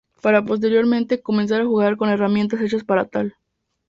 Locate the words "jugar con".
1.67-2.09